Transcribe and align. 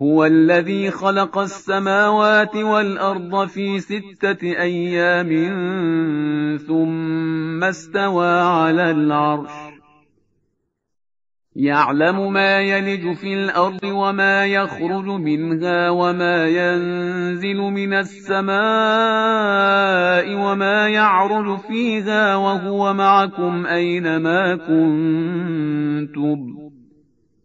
هو 0.00 0.24
الذي 0.24 0.90
خلق 0.90 1.38
السماوات 1.38 2.56
والأرض 2.56 3.48
في 3.48 3.80
ستة 3.80 4.42
أيام 4.42 5.28
ثم 6.66 7.64
استوى 7.64 8.40
على 8.40 8.90
العرش. 8.90 9.72
يعلم 11.56 12.32
ما 12.32 12.60
يلج 12.60 13.16
في 13.16 13.34
الأرض 13.34 13.84
وما 13.84 14.46
يخرج 14.46 15.04
منها 15.04 15.90
وما 15.90 16.48
ينزل 16.48 17.56
من 17.56 17.94
السماء 17.94 18.52
وما 20.34 20.88
يعرج 20.88 21.58
فيها 21.58 22.36
وهو 22.36 22.94
معكم 22.94 23.66
أينما 23.66 24.56
كنتم. 24.56 26.61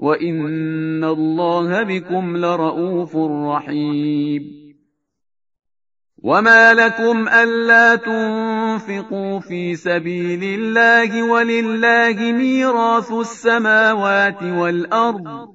وان 0.00 1.04
الله 1.04 1.82
بكم 1.82 2.36
لرءوف 2.36 3.16
رحيم. 3.16 4.42
وما 6.22 6.74
لكم 6.74 7.28
الا 7.28 7.96
تنفقوا 7.96 9.40
في 9.40 9.76
سبيل 9.76 10.60
الله 10.60 11.22
ولله 11.22 12.32
ميراث 12.32 13.12
السماوات 13.12 14.42
والارض. 14.42 15.48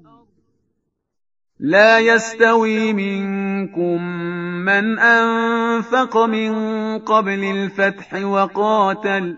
لا 1.59 1.99
يستوي 1.99 2.93
منكم 2.93 4.01
من 4.65 4.99
انفق 4.99 6.17
من 6.25 6.53
قبل 6.99 7.43
الفتح 7.43 8.13
وقاتل 8.13 9.37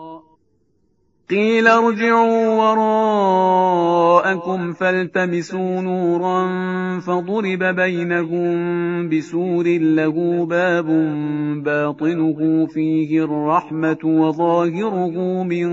قيل 1.31 1.67
ارجعوا 1.67 2.47
وراءكم 2.59 3.93
فالتمسوا 4.73 5.81
نورا 5.81 6.49
فضرب 6.99 7.63
بينهم 7.63 9.09
بسور 9.09 9.67
له 9.67 10.45
باب 10.45 10.85
باطنه 11.63 12.65
فيه 12.65 13.23
الرحمة 13.23 13.99
وظاهره 14.05 15.43
من 15.43 15.69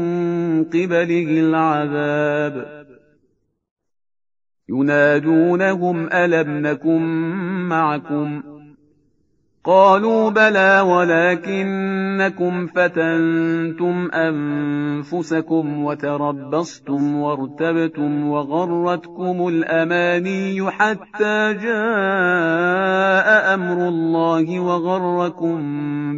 قبله 0.64 1.40
العذاب. 1.40 2.86
ينادونهم 4.68 6.08
ألم 6.12 6.66
نكن 6.66 7.02
معكم؟ 7.68 8.57
قالوا 9.68 10.30
بلى 10.30 10.80
ولكنكم 10.80 12.66
فتنتم 12.66 14.08
أنفسكم 14.14 15.84
وتربصتم 15.84 17.16
وارتبتم 17.16 18.28
وغرتكم 18.28 19.48
الأماني 19.48 20.70
حتى 20.70 21.54
جاء 21.54 23.54
أمر 23.54 23.88
الله 23.88 24.60
وغركم 24.60 25.60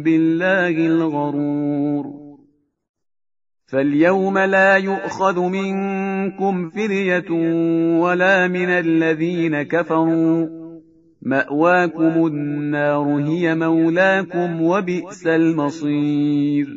بالله 0.03 0.87
الغرور. 0.87 2.05
فاليوم 3.67 4.37
لا 4.37 4.75
يؤخذ 4.75 5.39
منكم 5.39 6.69
فريه 6.69 7.31
ولا 7.99 8.47
من 8.47 8.69
الذين 8.69 9.61
كفروا. 9.61 10.60
مأواكم 11.21 12.27
النار 12.27 13.05
هي 13.05 13.55
مولاكم 13.55 14.61
وبئس 14.61 15.27
المصير. 15.27 16.67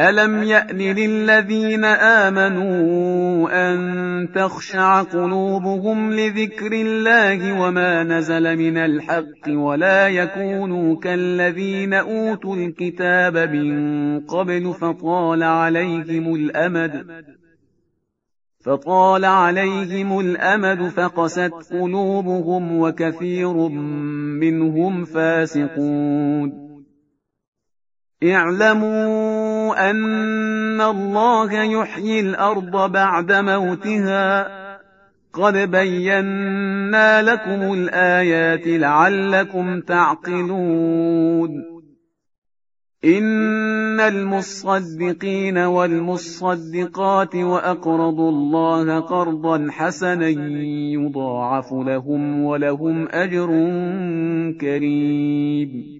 ألم 0.00 0.42
يأن 0.42 0.78
للذين 0.78 1.84
آمنوا 1.84 3.48
أن 3.52 4.28
تخشع 4.34 5.02
قلوبهم 5.02 6.12
لذكر 6.12 6.72
الله 6.72 7.60
وما 7.60 8.02
نزل 8.04 8.56
من 8.56 8.76
الحق 8.76 9.48
ولا 9.48 10.08
يكونوا 10.08 11.00
كالذين 11.00 11.94
أوتوا 11.94 12.56
الكتاب 12.56 13.38
من 13.38 14.20
قبل 14.20 14.74
فطال 14.74 15.42
عليهم 15.42 16.34
الأمد. 16.34 17.06
فطال 18.64 19.24
عليهم 19.24 20.20
الأمد 20.20 20.88
فقست 20.88 21.52
قلوبهم 21.70 22.78
وكثير 22.78 23.52
منهم 24.38 25.04
فاسقون. 25.04 26.70
اعلموا 28.24 29.90
أن 29.90 30.80
الله 30.80 31.52
يحيي 31.52 32.20
الأرض 32.20 32.92
بعد 32.92 33.32
موتها. 33.32 34.48
قد 35.32 35.56
بينا 35.56 37.22
لكم 37.22 37.72
الآيات 37.72 38.66
لعلكم 38.66 39.80
تعقلون. 39.80 41.69
إن 43.04 44.00
المصدقين 44.00 45.58
والمصدقات 45.58 47.36
وأقرضوا 47.36 48.30
الله 48.30 49.00
قرضا 49.00 49.66
حسنا 49.70 50.28
يضاعف 50.28 51.72
لهم 51.72 52.44
ولهم 52.44 53.08
أجر 53.08 53.46
كريم 54.60 55.99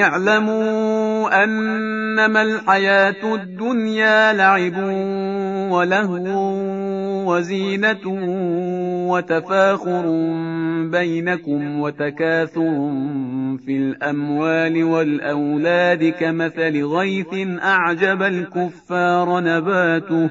اعلموا 0.00 1.44
أنما 1.44 2.42
الحياة 2.42 3.34
الدنيا 3.34 4.32
لعب 4.32 4.76
ولهو 5.72 6.52
وزينة 7.26 8.06
وتفاخر 9.10 10.04
بينكم 10.90 11.80
وتكاثر 11.80 12.90
في 13.66 13.76
الأموال 13.76 14.84
والأولاد 14.84 16.04
كمثل 16.04 16.84
غيث 16.84 17.60
أعجب 17.62 18.22
الكفار 18.22 19.40
نباته 19.40 20.30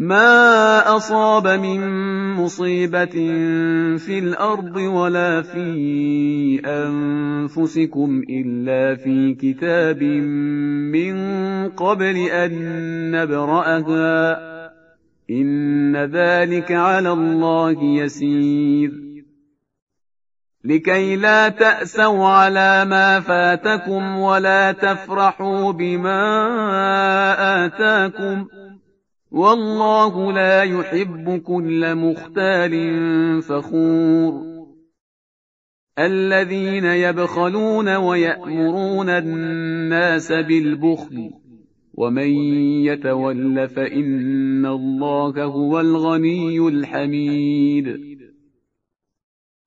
ما 0.00 0.96
أصاب 0.96 1.48
من 1.48 1.80
مصيبة 2.34 3.16
في 3.96 4.18
الأرض 4.18 4.76
ولا 4.76 5.42
في 5.42 6.60
أنفسكم 6.66 8.22
إلا 8.30 8.94
في 8.94 9.34
كتاب 9.34 10.02
من 10.92 11.14
قبل 11.68 12.16
أن 12.16 12.52
نبرأها 13.10 14.40
إن 15.30 15.96
ذلك 15.96 16.72
على 16.72 17.12
الله 17.12 17.84
يسير 17.84 18.92
لكي 20.64 21.16
لا 21.16 21.48
تأسوا 21.48 22.28
على 22.28 22.84
ما 22.84 23.20
فاتكم 23.20 24.18
ولا 24.18 24.72
تفرحوا 24.72 25.72
بما 25.72 26.46
آتاكم 27.66 28.44
ۖ 28.44 28.59
والله 29.30 30.32
لا 30.32 30.62
يحب 30.62 31.42
كل 31.42 31.94
مختال 31.94 32.72
فخور. 33.42 34.50
الذين 35.98 36.84
يبخلون 36.84 37.96
ويأمرون 37.96 39.08
الناس 39.08 40.32
بالبخل 40.32 41.30
ومن 41.94 42.30
يتول 42.84 43.68
فإن 43.68 44.66
الله 44.66 45.44
هو 45.44 45.80
الغني 45.80 46.68
الحميد. 46.68 48.09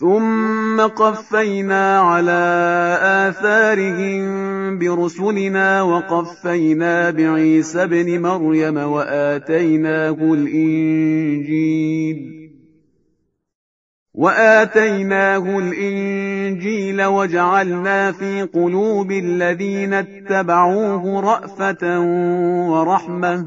ثم 0.00 0.80
قفينا 0.80 2.00
على 2.00 2.40
آثارهم 3.28 4.78
برسلنا 4.78 5.82
وقفينا 5.82 7.10
بعيسى 7.10 7.82
ابن 7.82 8.22
مريم 8.22 8.76
وآتيناه 8.76 10.16
الإنجيل 10.34 11.70
وآتيناه 14.14 15.58
الإنجيل 15.58 17.04
وجعلنا 17.04 18.12
في 18.12 18.42
قلوب 18.42 19.12
الذين 19.12 19.94
اتبعوه 19.94 21.20
رأفة 21.20 22.00
ورحمة 22.70 23.46